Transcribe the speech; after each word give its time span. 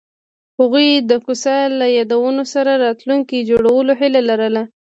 هغوی 0.59 0.87
د 1.09 1.11
کوڅه 1.25 1.55
له 1.79 1.85
یادونو 1.97 2.43
سره 2.53 2.71
راتلونکی 2.85 3.47
جوړولو 3.49 3.91
هیله 4.01 4.21
لرله. 4.29 4.63